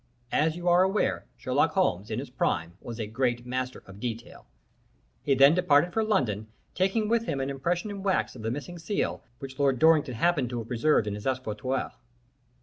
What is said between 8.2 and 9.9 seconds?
of the missing seal, which Lord